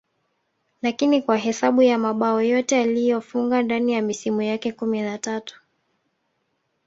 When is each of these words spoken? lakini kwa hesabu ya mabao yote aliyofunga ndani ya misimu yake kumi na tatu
lakini 0.81 1.21
kwa 1.21 1.37
hesabu 1.37 1.81
ya 1.81 1.97
mabao 1.97 2.41
yote 2.41 2.81
aliyofunga 2.81 3.61
ndani 3.63 3.93
ya 3.93 4.01
misimu 4.01 4.41
yake 4.41 4.71
kumi 4.71 5.01
na 5.01 5.17
tatu 5.17 5.61